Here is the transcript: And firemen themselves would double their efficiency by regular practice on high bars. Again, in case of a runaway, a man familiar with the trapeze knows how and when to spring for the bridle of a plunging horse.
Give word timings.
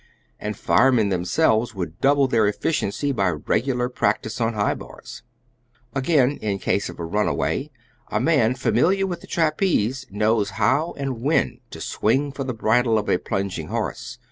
And 0.39 0.57
firemen 0.57 1.09
themselves 1.09 1.75
would 1.75 2.01
double 2.01 2.27
their 2.27 2.47
efficiency 2.47 3.11
by 3.11 3.29
regular 3.29 3.87
practice 3.87 4.41
on 4.41 4.55
high 4.55 4.73
bars. 4.73 5.21
Again, 5.93 6.39
in 6.41 6.57
case 6.57 6.89
of 6.89 6.99
a 6.99 7.05
runaway, 7.05 7.69
a 8.09 8.19
man 8.19 8.55
familiar 8.55 9.05
with 9.05 9.21
the 9.21 9.27
trapeze 9.27 10.07
knows 10.09 10.49
how 10.57 10.95
and 10.97 11.21
when 11.21 11.59
to 11.69 11.79
spring 11.79 12.31
for 12.31 12.43
the 12.43 12.51
bridle 12.51 12.97
of 12.97 13.09
a 13.09 13.19
plunging 13.19 13.67
horse. 13.67 14.17